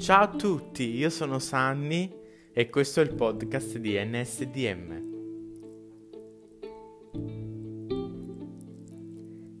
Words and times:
Ciao 0.00 0.22
a 0.22 0.28
tutti, 0.28 0.96
io 0.96 1.10
sono 1.10 1.38
Sanni 1.38 2.10
e 2.54 2.70
questo 2.70 3.02
è 3.02 3.02
il 3.02 3.12
podcast 3.12 3.76
di 3.76 4.02
NSDM. 4.02 5.08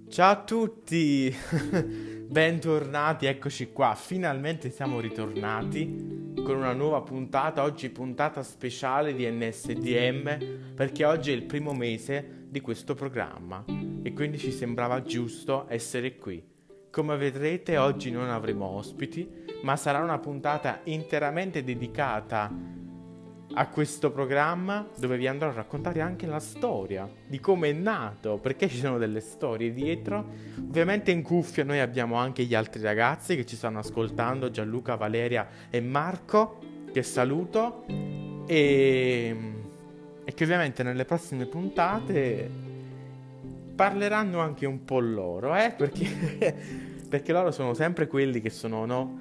Ciao 0.08 0.30
a 0.30 0.42
tutti, 0.42 1.30
bentornati, 2.26 3.26
eccoci 3.26 3.70
qua, 3.70 3.94
finalmente 3.94 4.70
siamo 4.70 4.98
ritornati 4.98 6.32
con 6.42 6.56
una 6.56 6.72
nuova 6.72 7.02
puntata, 7.02 7.62
oggi 7.62 7.90
puntata 7.90 8.42
speciale 8.42 9.14
di 9.14 9.30
NSDM 9.30 10.74
perché 10.74 11.04
oggi 11.04 11.32
è 11.32 11.34
il 11.34 11.44
primo 11.44 11.74
mese 11.74 12.46
di 12.48 12.62
questo 12.62 12.94
programma 12.94 13.62
e 14.02 14.14
quindi 14.14 14.38
ci 14.38 14.52
sembrava 14.52 15.02
giusto 15.02 15.66
essere 15.68 16.16
qui. 16.16 16.49
Come 16.90 17.16
vedrete 17.16 17.76
oggi 17.78 18.10
non 18.10 18.28
avremo 18.30 18.64
ospiti, 18.64 19.44
ma 19.62 19.76
sarà 19.76 20.00
una 20.00 20.18
puntata 20.18 20.80
interamente 20.84 21.62
dedicata 21.62 22.52
a 23.52 23.68
questo 23.68 24.10
programma 24.10 24.88
dove 24.96 25.16
vi 25.16 25.28
andrò 25.28 25.50
a 25.50 25.52
raccontare 25.52 26.00
anche 26.00 26.26
la 26.26 26.40
storia 26.40 27.08
di 27.28 27.38
come 27.38 27.70
è 27.70 27.72
nato, 27.72 28.38
perché 28.38 28.68
ci 28.68 28.78
sono 28.78 28.98
delle 28.98 29.20
storie 29.20 29.72
dietro. 29.72 30.30
Ovviamente 30.58 31.12
in 31.12 31.22
cuffia 31.22 31.62
noi 31.62 31.78
abbiamo 31.78 32.16
anche 32.16 32.42
gli 32.42 32.56
altri 32.56 32.82
ragazzi 32.82 33.36
che 33.36 33.46
ci 33.46 33.54
stanno 33.54 33.78
ascoltando, 33.78 34.50
Gianluca, 34.50 34.96
Valeria 34.96 35.46
e 35.70 35.80
Marco, 35.80 36.58
che 36.92 37.04
saluto 37.04 37.84
e, 38.46 39.36
e 40.24 40.34
che 40.34 40.42
ovviamente 40.42 40.82
nelle 40.82 41.04
prossime 41.04 41.46
puntate 41.46 42.69
parleranno 43.80 44.40
anche 44.40 44.66
un 44.66 44.84
po' 44.84 45.00
loro, 45.00 45.56
eh? 45.56 45.72
Perché, 45.74 46.04
perché 47.08 47.32
loro 47.32 47.50
sono 47.50 47.72
sempre 47.72 48.06
quelli 48.06 48.42
che 48.42 48.50
sono, 48.50 48.84
no? 48.84 49.18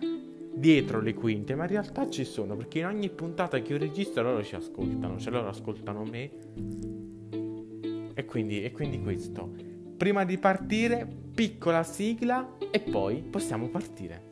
Dietro 0.54 1.00
le 1.00 1.14
quinte, 1.14 1.56
ma 1.56 1.64
in 1.64 1.70
realtà 1.70 2.10
ci 2.10 2.26
sono, 2.26 2.58
perché 2.58 2.80
in 2.80 2.88
ogni 2.88 3.10
puntata 3.10 3.62
che 3.62 3.72
io 3.72 3.80
registro 3.80 4.22
loro 4.22 4.44
ci 4.44 4.56
ascoltano, 4.56 5.18
cioè 5.18 5.32
loro 5.32 5.48
ascoltano 5.48 6.04
me. 6.04 6.30
E 8.14 8.26
quindi, 8.26 8.62
e 8.62 8.72
quindi 8.72 9.02
questo. 9.02 9.50
Prima 9.96 10.26
di 10.26 10.38
partire, 10.38 11.08
piccola 11.34 11.84
sigla 11.84 12.58
e 12.70 12.82
poi 12.82 13.24
possiamo 13.24 13.70
partire. 13.70 14.29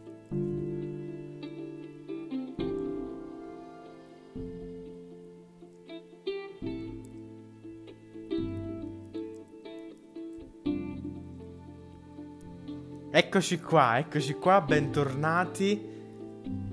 Eccoci 13.28 13.60
qua, 13.60 13.98
eccoci 13.98 14.36
qua, 14.36 14.62
bentornati. 14.62 15.78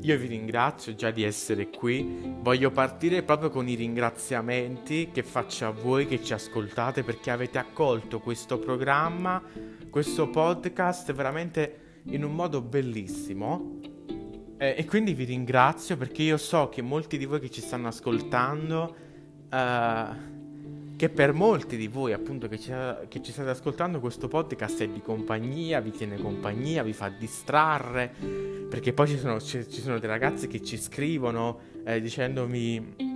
Io 0.03 0.17
vi 0.17 0.29
ringrazio 0.29 0.95
già 0.95 1.11
di 1.11 1.25
essere 1.25 1.69
qui. 1.69 2.37
Voglio 2.43 2.71
partire 2.71 3.25
proprio 3.25 3.51
con 3.51 3.67
i 3.67 3.75
ringraziamenti 3.75 5.11
che 5.13 5.25
faccio 5.25 5.67
a 5.67 5.71
voi 5.71 6.07
che 6.07 6.23
ci 6.23 6.33
ascoltate 6.33 7.03
perché 7.03 7.33
avete 7.33 7.59
accolto 7.59 8.21
questo 8.21 8.61
programma, 8.61 9.43
questo 9.91 10.31
podcast 10.31 11.13
veramente 11.13 12.03
in 12.05 12.23
un 12.23 12.37
modo 12.37 12.61
bellissimo. 12.61 13.81
Eh, 14.57 14.77
e 14.79 14.85
quindi 14.85 15.13
vi 15.13 15.25
ringrazio 15.25 15.97
perché 15.97 16.23
io 16.23 16.37
so 16.37 16.69
che 16.69 16.83
molti 16.83 17.19
di 17.19 17.25
voi 17.25 17.41
che 17.41 17.51
ci 17.51 17.63
stanno 17.63 17.89
ascoltando... 17.89 18.97
Uh, 19.51 20.34
che 21.05 21.11
per 21.11 21.35
molti 21.35 21.77
di 21.77 21.87
voi 21.87 22.15
appunto 22.15 22.49
che 22.49 22.59
ci, 22.59 22.73
che 23.09 23.21
ci, 23.21 23.31
state 23.31 23.51
ascoltando 23.51 24.01
questo 24.01 24.27
podcast 24.27 24.81
è 24.81 24.89
di 24.89 25.03
compagnia, 25.03 25.81
vi 25.81 25.91
tiene 25.91 26.17
compagnia, 26.17 26.83
vi 26.83 26.95
fa 26.95 27.11
distrarre, 27.11 28.11
perché 28.71 28.95
poi 28.95 29.09
ci 29.09 29.19
sono, 29.19 29.39
ci, 29.39 29.69
ci 29.69 29.83
sono 29.83 29.99
dei 29.99 30.09
ragazzi 30.09 30.47
che 30.47 30.63
ci 30.63 30.79
scrivono 30.79 31.59
eh, 31.85 32.01
dicendomi 32.01 33.14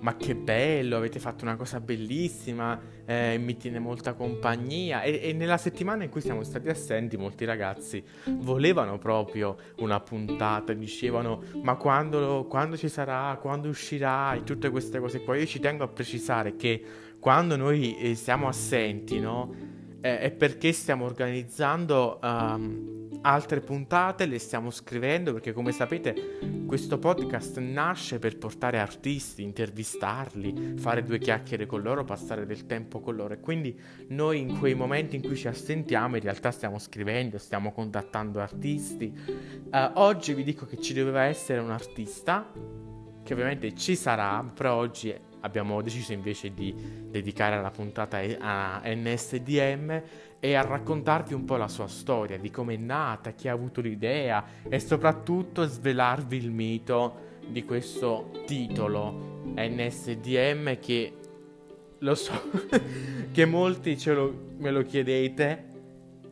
ma 0.00 0.16
che 0.16 0.34
bello, 0.34 0.96
avete 0.96 1.18
fatto 1.18 1.44
una 1.44 1.56
cosa 1.56 1.80
bellissima, 1.80 2.78
eh, 3.04 3.38
mi 3.38 3.56
tiene 3.56 3.78
molta 3.78 4.14
compagnia. 4.14 5.02
E, 5.02 5.20
e, 5.22 5.32
nella 5.32 5.56
settimana 5.56 6.04
in 6.04 6.10
cui 6.10 6.20
siamo 6.20 6.42
stati 6.42 6.68
assenti, 6.68 7.16
molti 7.16 7.44
ragazzi 7.44 8.02
volevano 8.38 8.98
proprio 8.98 9.56
una 9.78 10.00
puntata, 10.00 10.72
dicevano 10.72 11.42
ma 11.62 11.76
quando, 11.76 12.46
quando 12.48 12.76
ci 12.76 12.88
sarà, 12.88 13.38
quando 13.40 13.68
uscirà 13.68 14.34
e 14.34 14.44
tutte 14.44 14.70
queste 14.70 14.98
cose 14.98 15.22
qua. 15.22 15.36
Io 15.36 15.46
ci 15.46 15.60
tengo 15.60 15.84
a 15.84 15.88
precisare 15.88 16.56
che 16.56 16.82
quando 17.18 17.56
noi 17.56 17.96
eh, 17.98 18.14
siamo 18.14 18.48
assenti, 18.48 19.18
no? 19.18 19.76
Eh, 20.00 20.20
è 20.20 20.30
perché 20.30 20.72
stiamo 20.72 21.04
organizzando 21.04 22.20
um, 22.22 22.97
altre 23.22 23.60
puntate 23.60 24.26
le 24.26 24.38
stiamo 24.38 24.70
scrivendo 24.70 25.32
perché 25.32 25.52
come 25.52 25.72
sapete 25.72 26.38
questo 26.66 26.98
podcast 26.98 27.58
nasce 27.58 28.18
per 28.18 28.36
portare 28.36 28.78
artisti, 28.78 29.42
intervistarli, 29.42 30.74
fare 30.76 31.02
due 31.02 31.18
chiacchiere 31.18 31.66
con 31.66 31.80
loro, 31.80 32.04
passare 32.04 32.44
del 32.44 32.66
tempo 32.66 33.00
con 33.00 33.16
loro 33.16 33.34
e 33.34 33.40
quindi 33.40 33.78
noi 34.08 34.40
in 34.40 34.58
quei 34.58 34.74
momenti 34.74 35.16
in 35.16 35.22
cui 35.22 35.36
ci 35.36 35.48
assentiamo 35.48 36.16
in 36.16 36.22
realtà 36.22 36.50
stiamo 36.50 36.78
scrivendo, 36.78 37.38
stiamo 37.38 37.72
contattando 37.72 38.40
artisti. 38.40 39.12
Uh, 39.70 39.90
oggi 39.94 40.34
vi 40.34 40.44
dico 40.44 40.66
che 40.66 40.78
ci 40.78 40.92
doveva 40.92 41.22
essere 41.22 41.60
un 41.60 41.70
artista 41.70 42.52
che 43.22 43.32
ovviamente 43.32 43.74
ci 43.74 43.96
sarà, 43.96 44.42
però 44.54 44.74
oggi 44.74 45.14
abbiamo 45.40 45.80
deciso 45.82 46.12
invece 46.12 46.52
di 46.52 46.74
dedicare 47.10 47.60
la 47.60 47.70
puntata 47.70 48.18
a 48.38 48.82
NSDM 48.84 50.02
e 50.40 50.54
a 50.54 50.62
raccontarvi 50.62 51.34
un 51.34 51.44
po' 51.44 51.56
la 51.56 51.68
sua 51.68 51.88
storia, 51.88 52.38
di 52.38 52.50
come 52.50 52.74
è 52.74 52.76
nata, 52.76 53.32
chi 53.32 53.48
ha 53.48 53.52
avuto 53.52 53.80
l'idea 53.80 54.44
e 54.68 54.78
soprattutto 54.78 55.64
svelarvi 55.64 56.36
il 56.36 56.50
mito 56.50 57.26
di 57.48 57.64
questo 57.64 58.30
titolo 58.46 59.42
NSDM 59.54 60.78
che 60.78 61.12
lo 61.98 62.14
so 62.14 62.32
che 63.32 63.44
molti 63.46 63.98
lo, 64.06 64.52
me 64.58 64.70
lo 64.70 64.82
chiedete 64.82 65.64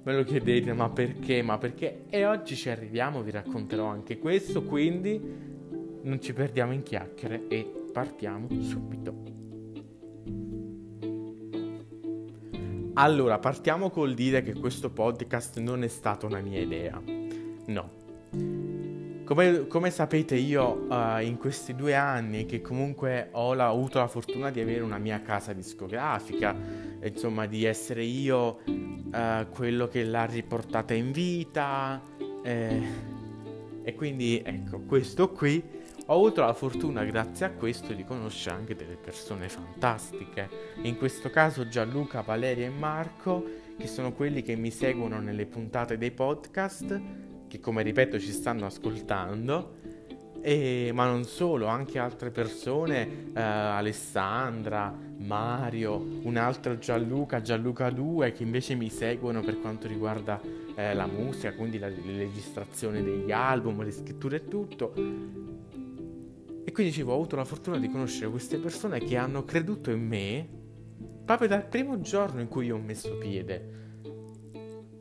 me 0.02 0.14
lo 0.14 0.22
chiedete 0.22 0.72
ma 0.72 0.90
perché 0.90 1.42
ma 1.42 1.58
perché? 1.58 2.04
E 2.08 2.24
oggi 2.26 2.54
ci 2.54 2.68
arriviamo 2.68 3.22
vi 3.22 3.30
racconterò 3.30 3.86
anche 3.86 4.18
questo 4.18 4.62
quindi 4.62 5.20
non 6.02 6.20
ci 6.20 6.32
perdiamo 6.32 6.72
in 6.72 6.82
chiacchiere 6.82 7.48
e 7.48 7.68
partiamo 7.92 8.48
subito 8.60 9.45
Allora, 12.98 13.38
partiamo 13.38 13.90
col 13.90 14.14
dire 14.14 14.40
che 14.40 14.54
questo 14.54 14.88
podcast 14.88 15.58
non 15.58 15.82
è 15.82 15.88
stata 15.88 16.24
una 16.24 16.40
mia 16.40 16.58
idea. 16.58 16.98
No. 17.66 17.90
Come, 19.22 19.66
come 19.66 19.90
sapete 19.90 20.34
io 20.34 20.86
uh, 20.88 21.20
in 21.20 21.36
questi 21.36 21.74
due 21.74 21.94
anni 21.94 22.46
che 22.46 22.62
comunque 22.62 23.28
ho 23.32 23.52
la, 23.52 23.66
avuto 23.66 23.98
la 23.98 24.08
fortuna 24.08 24.50
di 24.50 24.60
avere 24.60 24.80
una 24.80 24.96
mia 24.96 25.20
casa 25.20 25.52
discografica, 25.52 26.56
insomma 27.02 27.44
di 27.44 27.64
essere 27.64 28.02
io 28.02 28.60
uh, 28.64 29.46
quello 29.50 29.88
che 29.88 30.02
l'ha 30.02 30.24
riportata 30.24 30.94
in 30.94 31.12
vita 31.12 32.00
eh, 32.42 32.80
e 33.82 33.94
quindi 33.94 34.40
ecco 34.42 34.80
questo 34.86 35.32
qui 35.32 35.62
ho 36.08 36.14
avuto 36.14 36.40
la 36.40 36.52
fortuna, 36.52 37.02
grazie 37.02 37.46
a 37.46 37.50
questo, 37.50 37.92
di 37.92 38.04
conoscere 38.04 38.54
anche 38.54 38.76
delle 38.76 38.94
persone 38.94 39.48
fantastiche. 39.48 40.48
In 40.82 40.96
questo 40.96 41.30
caso 41.30 41.66
Gianluca, 41.66 42.20
Valeria 42.20 42.66
e 42.66 42.70
Marco, 42.70 43.44
che 43.76 43.88
sono 43.88 44.12
quelli 44.12 44.42
che 44.42 44.54
mi 44.54 44.70
seguono 44.70 45.18
nelle 45.18 45.46
puntate 45.46 45.98
dei 45.98 46.12
podcast, 46.12 47.00
che 47.48 47.58
come 47.58 47.82
ripeto 47.82 48.20
ci 48.20 48.30
stanno 48.30 48.66
ascoltando. 48.66 49.94
E, 50.42 50.92
ma 50.94 51.06
non 51.06 51.24
solo, 51.24 51.66
anche 51.66 51.98
altre 51.98 52.30
persone, 52.30 53.32
eh, 53.34 53.40
Alessandra, 53.40 54.96
Mario, 55.18 55.96
un 56.22 56.36
altro 56.36 56.78
Gianluca, 56.78 57.40
Gianluca 57.40 57.90
2, 57.90 58.30
che 58.30 58.44
invece 58.44 58.76
mi 58.76 58.90
seguono 58.90 59.40
per 59.40 59.58
quanto 59.58 59.88
riguarda 59.88 60.40
eh, 60.76 60.94
la 60.94 61.06
musica, 61.06 61.52
quindi 61.52 61.80
la, 61.80 61.88
la 61.88 61.96
registrazione 62.16 63.02
degli 63.02 63.32
album, 63.32 63.82
le 63.82 63.90
scritture 63.90 64.36
e 64.36 64.46
tutto. 64.46 65.45
E 66.68 66.72
quindi 66.72 66.90
dicevo, 66.90 67.12
ho 67.12 67.14
avuto 67.14 67.36
la 67.36 67.44
fortuna 67.44 67.78
di 67.78 67.88
conoscere 67.88 68.28
queste 68.28 68.58
persone 68.58 68.98
che 68.98 69.16
hanno 69.16 69.44
creduto 69.44 69.92
in 69.92 70.04
me 70.04 70.48
proprio 71.24 71.46
dal 71.46 71.64
primo 71.64 72.00
giorno 72.00 72.40
in 72.40 72.48
cui 72.48 72.66
io 72.66 72.74
ho 72.74 72.80
messo 72.80 73.16
piede. 73.18 73.74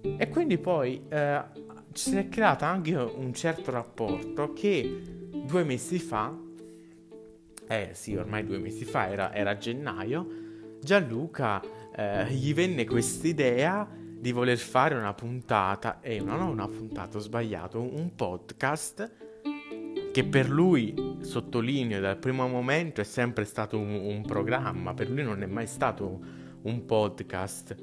E 0.04 0.30
quindi 0.30 0.60
poi 0.60 1.02
eh, 1.10 1.44
si 1.92 2.18
è 2.18 2.30
creato 2.30 2.66
anche 2.66 2.96
un 2.96 3.34
certo 3.34 3.72
rapporto 3.72 4.54
che 4.54 5.02
due 5.44 5.64
mesi 5.64 5.98
fa, 5.98 6.38
eh 7.68 7.90
sì, 7.94 8.16
ormai 8.16 8.46
due 8.46 8.60
mesi 8.60 8.86
fa, 8.86 9.10
era, 9.10 9.34
era 9.34 9.58
gennaio, 9.58 10.28
Gianluca 10.80 11.64
eh, 11.96 12.32
gli 12.32 12.54
venne 12.54 12.86
questa 12.86 13.28
idea 13.28 13.90
di 13.92 14.32
voler 14.32 14.60
fare 14.60 14.94
una 14.94 15.16
puntata, 15.16 16.00
e 16.00 16.18
eh, 16.18 16.22
non 16.22 16.42
una 16.42 16.68
puntata, 16.68 17.18
ho 17.18 17.22
sbagliato, 17.22 17.82
un 17.82 18.14
podcast 18.16 19.25
che 20.16 20.24
per 20.24 20.50
lui, 20.50 21.18
sottolineo, 21.20 22.00
dal 22.00 22.16
primo 22.16 22.48
momento 22.48 23.02
è 23.02 23.04
sempre 23.04 23.44
stato 23.44 23.78
un, 23.78 23.96
un 23.96 24.24
programma, 24.26 24.94
per 24.94 25.10
lui 25.10 25.24
non 25.24 25.44
è 25.44 25.46
mai 25.46 25.68
stato 25.68 26.22
un 26.62 26.86
podcast, 26.86 27.76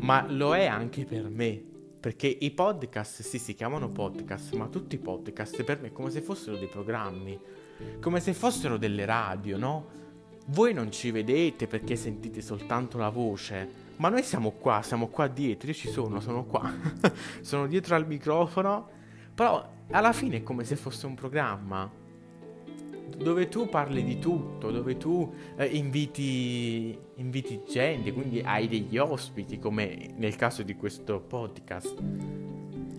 ma 0.00 0.24
lo 0.26 0.56
è 0.56 0.64
anche 0.64 1.04
per 1.04 1.28
me. 1.28 1.62
Perché 2.00 2.28
i 2.28 2.50
podcast, 2.52 3.20
sì, 3.20 3.38
si 3.38 3.54
chiamano 3.54 3.90
podcast, 3.90 4.54
ma 4.54 4.68
tutti 4.68 4.94
i 4.94 4.98
podcast 4.98 5.62
per 5.62 5.82
me 5.82 5.88
è 5.88 5.92
come 5.92 6.08
se 6.08 6.22
fossero 6.22 6.56
dei 6.56 6.66
programmi, 6.66 7.38
come 8.00 8.20
se 8.20 8.32
fossero 8.32 8.78
delle 8.78 9.04
radio, 9.04 9.58
no? 9.58 9.88
Voi 10.46 10.72
non 10.72 10.90
ci 10.90 11.10
vedete 11.10 11.66
perché 11.66 11.94
sentite 11.94 12.40
soltanto 12.40 12.96
la 12.96 13.10
voce, 13.10 13.68
ma 13.96 14.08
noi 14.08 14.22
siamo 14.22 14.52
qua, 14.52 14.80
siamo 14.80 15.08
qua 15.08 15.26
dietro, 15.26 15.68
io 15.68 15.74
ci 15.74 15.90
sono, 15.90 16.20
sono 16.20 16.46
qua, 16.46 16.72
sono 17.42 17.66
dietro 17.66 17.96
al 17.96 18.06
microfono, 18.06 18.88
però 19.34 19.76
alla 19.90 20.12
fine 20.12 20.38
è 20.38 20.42
come 20.42 20.64
se 20.64 20.76
fosse 20.76 21.06
un 21.06 21.14
programma 21.14 21.90
dove 23.16 23.48
tu 23.48 23.68
parli 23.68 24.02
di 24.02 24.18
tutto, 24.18 24.70
dove 24.70 24.96
tu 24.96 25.32
eh, 25.56 25.66
inviti, 25.66 26.96
inviti 27.16 27.60
gente, 27.68 28.12
quindi 28.12 28.40
hai 28.40 28.68
degli 28.68 28.96
ospiti, 28.96 29.58
come 29.58 30.14
nel 30.16 30.36
caso 30.36 30.62
di 30.62 30.74
questo 30.74 31.20
podcast. 31.20 32.02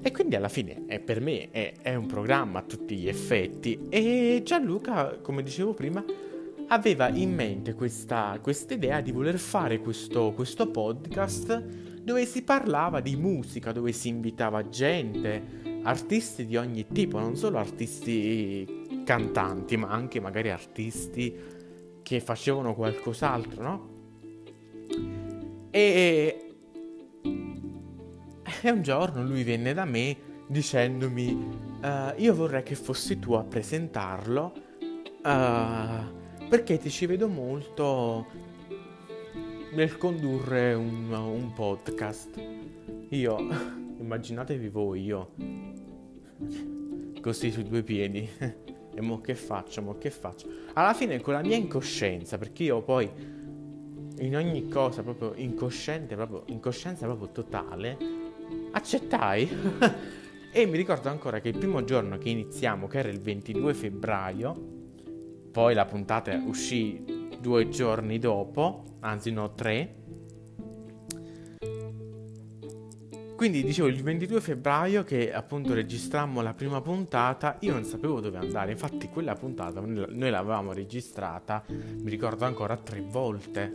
E 0.04 0.12
quindi 0.12 0.36
alla 0.36 0.50
fine 0.50 0.86
è, 0.86 1.00
per 1.00 1.22
me 1.22 1.50
è, 1.50 1.74
è 1.82 1.96
un 1.96 2.06
programma 2.08 2.60
a 2.60 2.64
tutti 2.64 2.96
gli 2.96 3.08
effetti. 3.08 3.88
E 3.90 4.42
Gianluca, 4.44 5.18
come 5.22 5.44
dicevo 5.44 5.74
prima, 5.74 6.04
aveva 6.68 7.10
in 7.10 7.34
mente 7.34 7.74
questa 7.74 8.40
idea 8.70 9.02
di 9.02 9.12
voler 9.12 9.38
fare 9.38 9.80
questo, 9.80 10.34
questo 10.34 10.70
podcast 10.70 12.00
dove 12.02 12.26
si 12.26 12.44
parlava 12.44 13.00
di 13.00 13.16
musica, 13.16 13.72
dove 13.72 13.92
si 13.92 14.08
invitava 14.08 14.70
gente, 14.70 15.71
artisti 15.84 16.46
di 16.46 16.58
ogni 16.58 16.88
tipo, 16.88 17.20
non 17.20 17.36
solo 17.36 17.58
artisti 17.58 19.04
cantanti, 19.04 19.78
ma 19.78 19.90
anche 19.90 20.20
magari 20.20 20.50
artisti 20.50 21.34
che 22.02 22.20
facevano 22.20 22.74
qualcos'altro, 22.74 23.64
no? 23.64 23.90
E, 25.70 26.54
e 28.62 28.70
un 28.70 28.82
giorno 28.82 29.24
lui 29.24 29.44
venne 29.44 29.74
da 29.74 29.86
me 29.86 30.30
dicendomi 30.48 31.32
uh, 31.82 32.14
io 32.18 32.36
vorrei 32.36 32.62
che 32.62 32.76
fossi 32.76 33.20
tu 33.20 33.34
a 33.34 33.44
presentarlo 33.44 34.54
uh, 35.24 36.48
perché 36.50 36.78
ti 36.78 36.90
ci 36.90 37.06
vedo 37.06 37.30
molto 37.30 38.28
nel 39.74 39.98
condurre 39.98 40.74
un, 40.74 41.10
un 41.14 41.54
podcast. 41.54 42.32
Io, 43.10 43.38
immaginatevi 44.00 44.68
voi, 44.68 45.04
io 45.04 45.32
così 47.22 47.52
su 47.52 47.62
due 47.62 47.84
piedi 47.84 48.28
e 48.94 49.02
mo 49.02 49.22
che 49.22 49.36
faccio, 49.36 49.82
mo 49.82 49.98
che 49.98 50.10
faccio? 50.10 50.48
Alla 50.74 50.94
fine 50.94 51.20
con 51.22 51.34
la 51.34 51.42
mia 51.42 51.56
incoscienza, 51.56 52.38
perché 52.38 52.64
io 52.64 52.82
poi 52.82 53.10
in 54.20 54.36
ogni 54.36 54.68
cosa 54.68 55.02
proprio 55.04 55.34
incosciente, 55.36 56.16
proprio 56.16 56.44
incoscienza 56.48 57.06
proprio 57.06 57.30
totale, 57.32 57.98
accettai. 58.72 59.50
e 60.54 60.66
mi 60.66 60.78
ricordo 60.78 61.10
ancora 61.10 61.40
che 61.40 61.50
il 61.50 61.58
primo 61.58 61.84
giorno 61.84 62.18
che 62.18 62.30
iniziamo, 62.30 62.88
che 62.88 63.00
era 63.00 63.10
il 63.10 63.20
22 63.20 63.74
febbraio, 63.74 64.80
poi 65.52 65.74
la 65.74 65.86
puntata 65.86 66.34
uscì 66.46 67.30
due 67.40 67.70
giorni 67.70 68.20
dopo, 68.20 68.98
anzi 69.00 69.32
no, 69.32 69.54
tre, 69.54 70.01
Quindi 73.42 73.64
dicevo 73.64 73.88
il 73.88 74.00
22 74.04 74.40
febbraio 74.40 75.04
che 75.04 75.34
appunto 75.34 75.74
registrammo 75.74 76.42
la 76.42 76.54
prima 76.54 76.80
puntata, 76.80 77.58
io 77.62 77.74
non 77.74 77.84
sapevo 77.86 78.20
dove 78.20 78.38
andare, 78.38 78.70
infatti 78.70 79.10
quella 79.10 79.34
puntata 79.34 79.82
noi 79.82 80.30
l'avevamo 80.30 80.74
registrata, 80.74 81.64
mi 81.68 82.08
ricordo 82.12 82.46
ancora 82.46 82.78
tre 82.78 83.02
volte, 83.02 83.72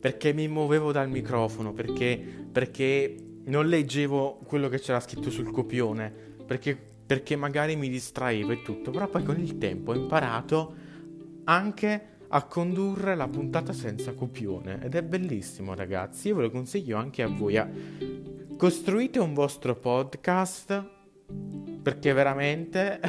perché 0.00 0.32
mi 0.32 0.48
muovevo 0.48 0.92
dal 0.92 1.10
microfono, 1.10 1.74
perché, 1.74 2.18
perché 2.50 3.14
non 3.44 3.66
leggevo 3.66 4.40
quello 4.46 4.70
che 4.70 4.78
c'era 4.78 4.98
scritto 5.00 5.28
sul 5.28 5.50
copione, 5.50 6.10
perché, 6.46 6.74
perché 7.04 7.36
magari 7.36 7.76
mi 7.76 7.90
distraevo 7.90 8.52
e 8.52 8.62
tutto, 8.62 8.90
però 8.90 9.08
poi 9.08 9.24
con 9.24 9.38
il 9.38 9.58
tempo 9.58 9.90
ho 9.90 9.94
imparato 9.94 10.74
anche 11.44 12.06
a 12.28 12.44
condurre 12.44 13.14
la 13.14 13.28
puntata 13.28 13.74
senza 13.74 14.14
copione. 14.14 14.82
Ed 14.82 14.94
è 14.94 15.02
bellissimo 15.02 15.74
ragazzi, 15.74 16.28
io 16.28 16.36
ve 16.36 16.42
lo 16.44 16.50
consiglio 16.50 16.96
anche 16.96 17.22
a 17.22 17.28
voi. 17.28 17.58
A 17.58 17.68
costruite 18.60 19.18
un 19.18 19.32
vostro 19.32 19.74
podcast 19.74 20.84
perché 21.82 22.12
veramente 22.12 23.00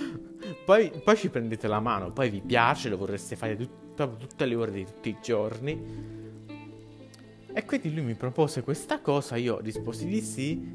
poi, 0.64 0.90
poi, 1.04 1.16
ci 1.18 1.28
prendete 1.28 1.68
la 1.68 1.80
mano, 1.80 2.12
poi 2.12 2.30
vi 2.30 2.40
piace, 2.40 2.88
lo 2.88 2.96
vorreste 2.96 3.36
fare 3.36 3.56
tut- 3.58 4.16
tutte 4.18 4.46
le 4.46 4.54
ore 4.54 4.70
di 4.70 4.86
tutti 4.86 5.10
i 5.10 5.16
giorni. 5.22 5.78
E 7.52 7.64
quindi 7.66 7.92
lui 7.92 8.04
mi 8.04 8.14
propose 8.14 8.62
questa 8.62 9.00
cosa, 9.00 9.36
io 9.36 9.58
risposi 9.60 10.06
di 10.06 10.22
sì 10.22 10.66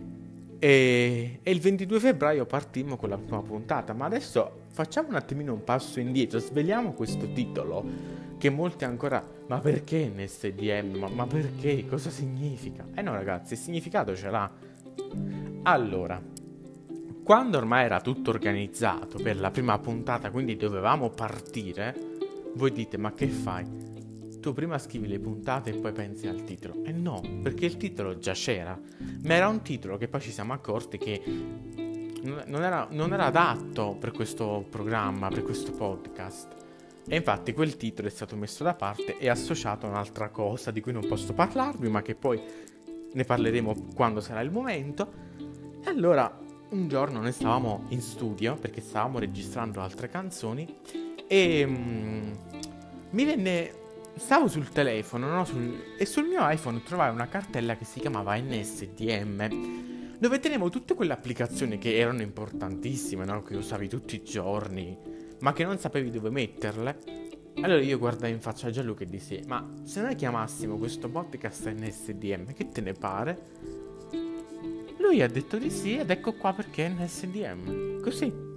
e, 0.59 1.39
e 1.41 1.51
il 1.51 1.59
22 1.59 1.99
febbraio 1.99 2.45
partimmo 2.45 2.97
con 2.97 3.09
la 3.09 3.17
prima 3.17 3.41
puntata. 3.41 3.93
Ma 3.93 4.05
adesso 4.05 4.65
facciamo 4.71 5.07
un 5.07 5.15
attimino 5.15 5.51
un 5.51 5.63
passo 5.63 5.99
indietro, 5.99 6.37
sveliamo 6.37 6.93
questo 6.93 7.33
titolo 7.33 8.19
che 8.41 8.49
molti 8.49 8.85
ancora, 8.85 9.23
ma 9.45 9.59
perché 9.59 10.11
NSDM? 10.15 10.97
Ma, 10.97 11.07
ma 11.09 11.27
perché? 11.27 11.85
Cosa 11.85 12.09
significa? 12.09 12.87
Eh 12.95 13.03
no 13.03 13.13
ragazzi, 13.13 13.53
il 13.53 13.59
significato 13.59 14.15
ce 14.15 14.31
l'ha. 14.31 14.51
Allora, 15.61 16.19
quando 17.23 17.57
ormai 17.59 17.85
era 17.85 18.01
tutto 18.01 18.31
organizzato 18.31 19.19
per 19.21 19.39
la 19.39 19.51
prima 19.51 19.77
puntata, 19.77 20.31
quindi 20.31 20.57
dovevamo 20.57 21.11
partire, 21.11 21.95
voi 22.55 22.71
dite, 22.71 22.97
ma 22.97 23.13
che 23.13 23.27
fai? 23.27 23.63
Tu 24.39 24.53
prima 24.53 24.79
scrivi 24.79 25.07
le 25.07 25.19
puntate 25.19 25.69
e 25.69 25.73
poi 25.73 25.91
pensi 25.91 26.25
al 26.25 26.43
titolo. 26.43 26.83
Eh 26.83 26.91
no, 26.91 27.21
perché 27.43 27.67
il 27.67 27.77
titolo 27.77 28.17
già 28.17 28.33
c'era. 28.33 28.75
Ma 29.23 29.33
era 29.35 29.49
un 29.49 29.61
titolo 29.61 29.97
che 29.97 30.07
poi 30.07 30.19
ci 30.19 30.31
siamo 30.31 30.53
accorti 30.53 30.97
che 30.97 31.21
non 32.23 32.63
era, 32.63 32.87
non 32.89 33.13
era 33.13 33.25
adatto 33.25 33.95
per 33.99 34.09
questo 34.11 34.65
programma, 34.67 35.27
per 35.27 35.43
questo 35.43 35.71
podcast. 35.73 36.60
E 37.11 37.17
infatti 37.17 37.51
quel 37.51 37.75
titolo 37.75 38.07
è 38.07 38.09
stato 38.09 38.37
messo 38.37 38.63
da 38.63 38.73
parte 38.73 39.17
e 39.17 39.27
associato 39.27 39.85
a 39.85 39.89
un'altra 39.89 40.29
cosa 40.29 40.71
di 40.71 40.79
cui 40.79 40.93
non 40.93 41.05
posso 41.05 41.33
parlarvi, 41.33 41.89
ma 41.89 42.01
che 42.01 42.15
poi 42.15 42.41
ne 43.11 43.23
parleremo 43.25 43.87
quando 43.93 44.21
sarà 44.21 44.39
il 44.39 44.49
momento. 44.49 45.11
E 45.83 45.89
allora 45.89 46.33
un 46.69 46.87
giorno 46.87 47.19
noi 47.19 47.33
stavamo 47.33 47.87
in 47.89 47.99
studio 47.99 48.55
perché 48.55 48.79
stavamo 48.79 49.19
registrando 49.19 49.81
altre 49.81 50.07
canzoni 50.07 50.73
e 51.27 51.65
um, 51.65 52.31
mi 53.09 53.25
venne 53.25 53.73
stavo 54.15 54.47
sul 54.47 54.69
telefono 54.69 55.27
no? 55.27 55.43
sul, 55.43 55.95
e 55.97 56.05
sul 56.05 56.27
mio 56.27 56.49
iPhone 56.49 56.81
trovai 56.81 57.11
una 57.11 57.27
cartella 57.27 57.75
che 57.75 57.83
si 57.83 57.99
chiamava 57.99 58.37
NSDM 58.37 60.17
dove 60.17 60.39
tenevo 60.39 60.69
tutte 60.69 60.93
quelle 60.93 61.11
applicazioni 61.11 61.77
che 61.77 61.97
erano 61.97 62.21
importantissime, 62.21 63.25
no? 63.25 63.43
che 63.43 63.57
usavi 63.57 63.89
tutti 63.89 64.15
i 64.15 64.23
giorni 64.23 65.20
ma 65.41 65.53
che 65.53 65.63
non 65.63 65.77
sapevi 65.77 66.09
dove 66.09 66.29
metterle. 66.29 67.19
Allora 67.61 67.81
io 67.81 67.97
guardai 67.97 68.31
in 68.31 68.39
faccia 68.39 68.67
a 68.67 68.71
Gianluca 68.71 69.03
e 69.03 69.07
dissi: 69.07 69.41
Ma 69.47 69.67
se 69.83 70.01
noi 70.01 70.15
chiamassimo 70.15 70.77
questo 70.77 71.09
podcast 71.09 71.69
NSDM, 71.69 72.53
che 72.53 72.69
te 72.69 72.81
ne 72.81 72.93
pare? 72.93 73.49
Lui 74.97 75.21
ha 75.21 75.27
detto 75.27 75.57
di 75.57 75.69
sì 75.69 75.97
ed 75.97 76.09
ecco 76.09 76.33
qua 76.33 76.53
perché 76.53 76.87
NSDM. 76.87 78.01
Così. 78.01 78.49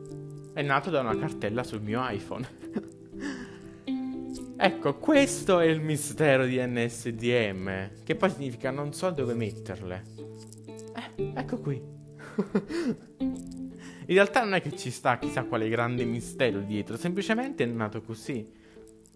È 0.53 0.62
nato 0.62 0.91
da 0.91 1.00
una 1.00 1.17
cartella 1.17 1.64
sul 1.64 1.81
mio 1.81 2.00
iPhone. 2.09 2.49
ecco, 4.57 4.99
questo 4.99 5.59
è 5.59 5.67
il 5.67 5.81
mistero 5.81 6.47
di 6.47 6.64
NSDM. 6.64 8.05
Che 8.05 8.14
poi 8.14 8.31
significa 8.31 8.71
non 8.71 8.93
so 8.93 9.11
dove 9.11 9.35
metterle. 9.35 10.03
Eh, 11.17 11.33
ecco 11.35 11.59
qui. 11.59 11.83
In 14.06 14.14
realtà 14.14 14.42
non 14.42 14.54
è 14.54 14.61
che 14.61 14.76
ci 14.76 14.90
sta 14.90 15.18
chissà 15.18 15.44
quale 15.44 15.68
grande 15.68 16.04
mistero 16.04 16.61
dietro, 16.61 16.96
semplicemente 16.96 17.64
è 17.64 17.66
nato 17.66 18.02
così. 18.02 18.46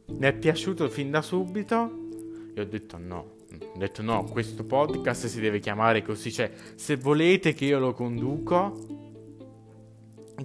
Mi 0.06 0.26
è 0.26 0.32
piaciuto 0.32 0.88
fin 0.88 1.10
da 1.10 1.20
subito 1.20 2.08
e 2.54 2.60
ho 2.60 2.64
detto 2.64 2.96
no. 2.96 3.36
Ho 3.50 3.78
detto 3.78 4.02
no, 4.02 4.24
questo 4.24 4.64
podcast 4.64 5.26
si 5.26 5.40
deve 5.40 5.58
chiamare 5.58 6.02
così. 6.02 6.32
Cioè, 6.32 6.50
se 6.74 6.96
volete 6.96 7.52
che 7.52 7.66
io 7.66 7.78
lo 7.78 7.92
conduco, 7.92 9.06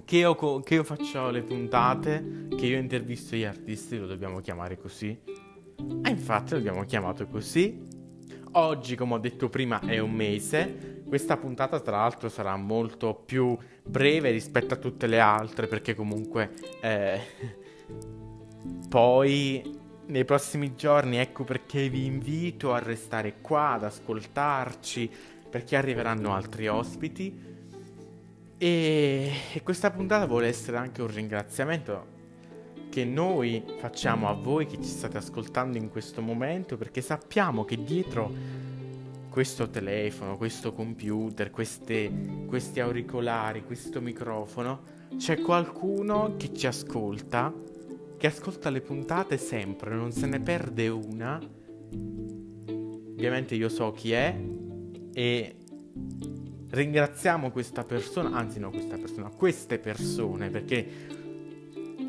che 0.04 0.16
io, 0.18 0.60
che 0.60 0.74
io 0.74 0.84
faccia 0.84 1.30
le 1.30 1.42
puntate, 1.42 2.48
che 2.56 2.66
io 2.66 2.78
intervisto 2.78 3.36
gli 3.36 3.44
artisti, 3.44 3.96
lo 3.96 4.06
dobbiamo 4.06 4.40
chiamare 4.40 4.76
così. 4.78 5.16
E 5.16 6.08
infatti 6.08 6.52
l'abbiamo 6.52 6.84
chiamato 6.84 7.26
così. 7.26 7.80
Oggi, 8.52 8.94
come 8.94 9.14
ho 9.14 9.18
detto 9.18 9.48
prima, 9.48 9.80
è 9.80 9.98
un 9.98 10.12
mese. 10.12 11.02
Questa 11.14 11.36
puntata, 11.36 11.78
tra 11.78 11.98
l'altro, 11.98 12.28
sarà 12.28 12.56
molto 12.56 13.14
più 13.14 13.56
breve 13.84 14.32
rispetto 14.32 14.74
a 14.74 14.76
tutte 14.76 15.06
le 15.06 15.20
altre, 15.20 15.68
perché 15.68 15.94
comunque 15.94 16.50
eh, 16.80 17.20
poi 18.88 19.78
nei 20.06 20.24
prossimi 20.24 20.74
giorni 20.74 21.18
ecco 21.18 21.44
perché 21.44 21.88
vi 21.88 22.04
invito 22.04 22.74
a 22.74 22.80
restare 22.80 23.34
qua 23.40 23.74
ad 23.74 23.84
ascoltarci, 23.84 25.08
perché 25.48 25.76
arriveranno 25.76 26.34
altri 26.34 26.66
ospiti. 26.66 27.32
E, 28.58 29.32
e 29.52 29.62
questa 29.62 29.92
puntata 29.92 30.26
vuole 30.26 30.48
essere 30.48 30.78
anche 30.78 31.00
un 31.00 31.14
ringraziamento 31.14 32.06
che 32.90 33.04
noi 33.04 33.62
facciamo 33.78 34.28
a 34.28 34.32
voi 34.32 34.66
che 34.66 34.78
ci 34.78 34.88
state 34.88 35.18
ascoltando 35.18 35.78
in 35.78 35.90
questo 35.90 36.20
momento, 36.20 36.76
perché 36.76 37.00
sappiamo 37.00 37.64
che 37.64 37.84
dietro 37.84 38.63
questo 39.34 39.68
telefono, 39.68 40.36
questo 40.36 40.72
computer, 40.72 41.50
queste, 41.50 42.44
questi 42.46 42.78
auricolari, 42.78 43.64
questo 43.64 44.00
microfono, 44.00 44.82
c'è 45.16 45.40
qualcuno 45.40 46.36
che 46.36 46.54
ci 46.54 46.68
ascolta, 46.68 47.52
che 48.16 48.26
ascolta 48.28 48.70
le 48.70 48.80
puntate 48.80 49.36
sempre, 49.36 49.96
non 49.96 50.12
se 50.12 50.26
ne 50.26 50.38
perde 50.38 50.86
una. 50.86 51.42
Ovviamente 53.10 53.56
io 53.56 53.68
so 53.68 53.90
chi 53.90 54.12
è 54.12 54.40
e 55.12 55.56
ringraziamo 56.70 57.50
questa 57.50 57.82
persona, 57.82 58.36
anzi 58.38 58.60
no 58.60 58.70
questa 58.70 58.96
persona, 58.98 59.30
queste 59.30 59.80
persone 59.80 60.48
perché 60.48 60.86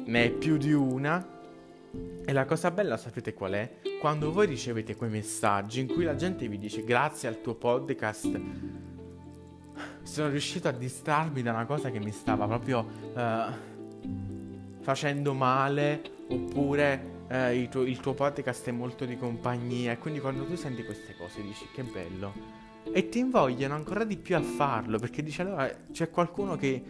ne 0.06 0.26
è 0.26 0.30
più 0.30 0.58
di 0.58 0.74
una. 0.74 1.35
E 2.28 2.34
la 2.34 2.46
cosa 2.46 2.72
bella 2.72 2.98
sapete 2.98 3.34
qual 3.34 3.54
è? 3.54 3.76
Quando 4.00 4.32
voi 4.32 4.48
ricevete 4.48 4.96
quei 4.96 5.10
messaggi 5.10 5.80
in 5.80 5.88
cui 5.88 6.04
la 6.04 6.16
gente 6.16 6.48
vi 6.48 6.58
dice 6.58 6.84
grazie 6.84 7.28
al 7.28 7.42
tuo 7.42 7.54
podcast 7.56 8.42
sono 10.02 10.30
riuscito 10.30 10.68
a 10.68 10.72
distrarmi 10.72 11.42
da 11.42 11.52
una 11.52 11.66
cosa 11.66 11.90
che 11.92 12.00
mi 12.00 12.12
stava 12.12 12.48
proprio 12.48 12.88
uh, 13.14 14.82
facendo 14.82 15.34
male 15.34 16.02
oppure 16.30 17.26
uh, 17.30 17.52
il, 17.52 17.70
tuo, 17.70 17.84
il 17.84 18.00
tuo 18.00 18.14
podcast 18.14 18.68
è 18.68 18.72
molto 18.72 19.06
di 19.06 19.18
compagnia. 19.18 19.92
E 19.92 19.98
quindi 19.98 20.20
quando 20.20 20.46
tu 20.46 20.56
senti 20.56 20.84
queste 20.84 21.16
cose 21.16 21.42
dici 21.42 21.68
che 21.74 21.84
bello 21.84 22.34
e 22.92 23.10
ti 23.10 23.20
invogliano 23.20 23.74
ancora 23.74 24.04
di 24.04 24.16
più 24.16 24.36
a 24.36 24.42
farlo 24.42 25.00
perché 25.00 25.24
dice 25.24 25.42
allora 25.42 25.68
c'è 25.92 26.10
qualcuno 26.12 26.56
che 26.56 26.84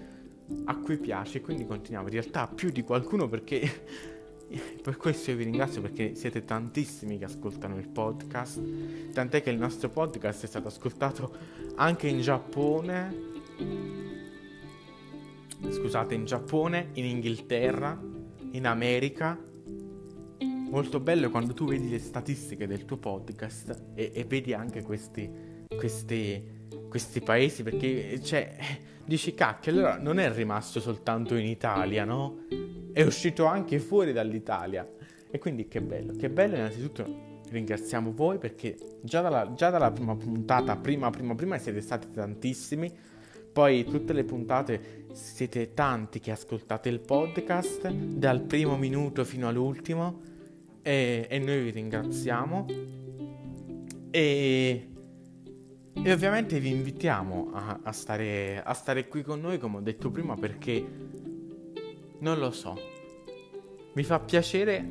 a 0.65 0.75
cui 0.77 0.97
piace 0.97 1.41
quindi 1.41 1.65
continuiamo. 1.65 2.07
In 2.07 2.13
realtà 2.13 2.47
più 2.47 2.69
di 2.69 2.83
qualcuno 2.83 3.27
perché 3.27 4.14
per 4.81 4.97
questo 4.97 5.31
io 5.31 5.37
vi 5.37 5.43
ringrazio 5.43 5.81
perché 5.81 6.15
siete 6.15 6.45
tantissimi 6.45 7.17
che 7.17 7.25
ascoltano 7.25 7.77
il 7.77 7.87
podcast, 7.87 9.11
tant'è 9.11 9.41
che 9.41 9.49
il 9.49 9.57
nostro 9.57 9.89
podcast 9.89 10.43
è 10.43 10.47
stato 10.47 10.67
ascoltato 10.67 11.35
anche 11.75 12.07
in 12.07 12.21
Giappone, 12.21 13.33
scusate, 15.69 16.13
in 16.13 16.25
Giappone, 16.25 16.89
in 16.93 17.05
Inghilterra, 17.05 17.99
in 18.51 18.67
America. 18.67 19.37
Molto 20.39 20.99
bello 20.99 21.29
quando 21.29 21.53
tu 21.53 21.65
vedi 21.65 21.89
le 21.89 21.99
statistiche 21.99 22.67
del 22.67 22.85
tuo 22.85 22.97
podcast 22.97 23.83
e, 23.93 24.11
e 24.13 24.23
vedi 24.25 24.53
anche 24.53 24.81
questi, 24.81 25.29
questi, 25.75 26.43
questi 26.89 27.21
paesi 27.21 27.63
perché 27.63 28.21
cioè, 28.21 28.55
dici 29.05 29.33
cacchio, 29.33 29.71
allora 29.71 29.97
non 29.97 30.19
è 30.19 30.31
rimasto 30.33 30.79
soltanto 30.79 31.35
in 31.35 31.45
Italia, 31.45 32.03
no? 32.03 32.45
È 32.95 33.03
uscito 33.03 33.43
anche 33.43 33.77
fuori 33.79 34.13
dall'Italia. 34.13 34.89
E 35.29 35.37
quindi 35.37 35.67
che 35.67 35.81
bello, 35.81 36.13
che 36.13 36.29
bello. 36.29 36.55
Innanzitutto 36.55 37.41
ringraziamo 37.49 38.13
voi 38.13 38.37
perché 38.37 38.77
già 39.01 39.19
dalla, 39.19 39.53
già 39.53 39.69
dalla 39.69 39.91
prima 39.91 40.15
puntata, 40.15 40.77
prima, 40.77 41.09
prima, 41.09 41.35
prima 41.35 41.57
siete 41.57 41.81
stati 41.81 42.09
tantissimi, 42.09 42.89
poi 43.51 43.83
tutte 43.83 44.13
le 44.13 44.23
puntate 44.23 45.07
siete 45.11 45.73
tanti 45.73 46.21
che 46.21 46.31
ascoltate 46.31 46.87
il 46.87 47.01
podcast 47.01 47.89
dal 47.89 48.39
primo 48.43 48.77
minuto 48.77 49.25
fino 49.25 49.49
all'ultimo. 49.49 50.21
E, 50.81 51.27
e 51.29 51.39
noi 51.39 51.63
vi 51.63 51.71
ringraziamo. 51.71 52.65
E, 54.09 54.89
e 56.01 56.11
ovviamente 56.13 56.61
vi 56.61 56.69
invitiamo 56.69 57.49
a, 57.51 57.79
a, 57.83 57.91
stare, 57.91 58.63
a 58.63 58.73
stare 58.73 59.09
qui 59.09 59.21
con 59.21 59.41
noi 59.41 59.57
come 59.57 59.77
ho 59.77 59.81
detto 59.81 60.09
prima 60.11 60.35
perché 60.35 61.14
non 62.25 62.39
lo 62.39 62.50
so. 62.50 62.75
Mi 63.94 64.03
fa 64.03 64.20
piacere 64.20 64.84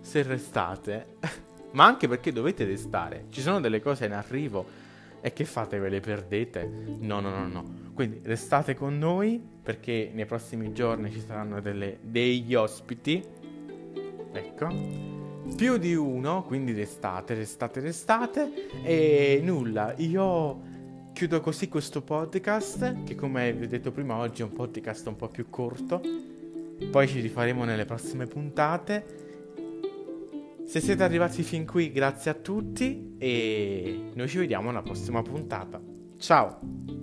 se 0.00 0.22
restate, 0.22 1.16
ma 1.72 1.84
anche 1.84 2.06
perché 2.06 2.32
dovete 2.32 2.64
restare. 2.64 3.24
Ci 3.30 3.40
sono 3.40 3.60
delle 3.60 3.82
cose 3.82 4.06
in 4.06 4.12
arrivo 4.12 4.64
e 5.20 5.32
che 5.32 5.44
fate? 5.44 5.80
Ve 5.80 5.88
le 5.88 5.98
perdete? 5.98 6.70
No, 7.00 7.18
no, 7.18 7.30
no, 7.30 7.48
no. 7.48 7.64
Quindi 7.94 8.20
restate 8.22 8.76
con 8.76 8.96
noi 8.96 9.44
perché 9.60 10.12
nei 10.14 10.24
prossimi 10.24 10.72
giorni 10.72 11.10
ci 11.10 11.20
saranno 11.20 11.60
delle, 11.60 11.98
degli 12.00 12.54
ospiti. 12.54 13.24
Ecco. 14.32 15.16
Più 15.56 15.78
di 15.78 15.94
uno, 15.96 16.44
quindi 16.44 16.72
restate, 16.74 17.34
restate, 17.34 17.80
restate. 17.80 18.68
E 18.84 19.40
nulla, 19.42 19.94
io 19.96 20.60
chiudo 21.12 21.40
così 21.40 21.68
questo 21.68 22.02
podcast 22.02 23.02
che 23.02 23.16
come 23.16 23.52
vi 23.52 23.64
ho 23.64 23.68
detto 23.68 23.90
prima 23.90 24.14
oggi 24.14 24.42
è 24.42 24.44
un 24.44 24.52
podcast 24.52 25.08
un 25.08 25.16
po' 25.16 25.28
più 25.28 25.50
corto 25.50 26.37
poi 26.90 27.08
ci 27.08 27.20
rifaremo 27.20 27.64
nelle 27.64 27.84
prossime 27.84 28.26
puntate. 28.26 29.26
Se 30.64 30.80
siete 30.80 31.02
arrivati 31.02 31.42
fin 31.42 31.64
qui, 31.64 31.90
grazie 31.90 32.30
a 32.30 32.34
tutti 32.34 33.14
e 33.18 34.10
noi 34.14 34.28
ci 34.28 34.38
vediamo 34.38 34.68
alla 34.70 34.82
prossima 34.82 35.22
puntata. 35.22 35.80
Ciao! 36.18 36.97